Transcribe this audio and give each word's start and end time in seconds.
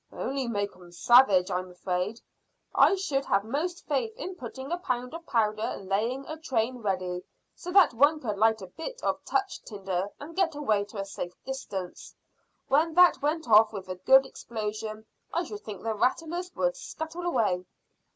"Only 0.11 0.47
make 0.47 0.75
'em 0.75 0.91
savage, 0.91 1.51
I'm 1.51 1.69
afraid. 1.69 2.19
I 2.73 2.95
should 2.95 3.23
have 3.25 3.43
most 3.43 3.85
faith 3.85 4.11
in 4.17 4.33
putting 4.33 4.71
a 4.71 4.79
pound 4.79 5.13
of 5.13 5.27
powder 5.27 5.61
and 5.61 5.87
laying 5.87 6.25
a 6.25 6.37
train 6.37 6.79
ready, 6.79 7.23
so 7.53 7.71
that 7.73 7.93
one 7.93 8.19
could 8.19 8.39
light 8.39 8.63
a 8.63 8.65
bit 8.65 8.99
of 9.03 9.23
touch 9.25 9.61
tinder 9.61 10.09
and 10.19 10.35
get 10.35 10.55
away 10.55 10.85
to 10.85 10.97
a 10.97 11.05
safe 11.05 11.35
distance. 11.45 12.15
When 12.67 12.95
that 12.95 13.21
went 13.21 13.47
off 13.47 13.71
with 13.71 13.89
a 13.89 13.95
good 13.95 14.25
explosion, 14.25 15.05
I 15.31 15.43
should 15.43 15.59
think 15.61 15.83
the 15.83 15.93
rattlers 15.93 16.51
would 16.55 16.75
scuttle 16.75 17.21
away." 17.27 17.63